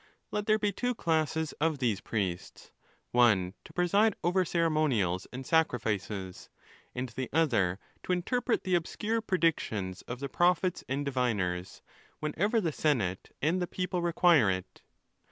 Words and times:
Let 0.31 0.47
there 0.47 0.57
be 0.57 0.71
two 0.71 0.95
classes 0.95 1.51
of 1.61 1.77
these 1.77 2.01
priests, 2.01 2.71
one 3.11 3.53
to 3.63 3.71
preside 3.71 4.15
over 4.23 4.43
ceremonials 4.43 5.27
and 5.31 5.45
sacrifices, 5.45 6.49
and 6.95 7.09
the 7.09 7.29
other 7.31 7.77
to 8.01 8.11
interpret 8.11 8.63
the 8.63 8.73
obscure 8.73 9.21
predic~ 9.21 9.59
tions 9.59 10.01
of 10.07 10.19
the 10.19 10.27
prophets 10.27 10.83
and 10.89 11.05
diviners, 11.05 11.83
whenever 12.19 12.59
the 12.59 12.71
senate 12.71 13.31
and 13.43 13.61
the 13.61 13.67
people 13.67 14.01
require 14.01 14.49
it. 14.49 14.81